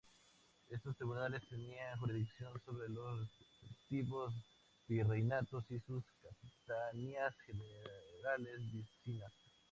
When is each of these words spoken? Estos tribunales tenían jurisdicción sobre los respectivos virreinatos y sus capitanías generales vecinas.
Estos 0.67 0.95
tribunales 0.97 1.47
tenían 1.47 1.99
jurisdicción 1.99 2.59
sobre 2.65 2.89
los 2.89 3.19
respectivos 3.37 4.33
virreinatos 4.87 5.63
y 5.69 5.79
sus 5.81 6.03
capitanías 6.23 7.35
generales 7.45 8.61
vecinas. 8.73 9.31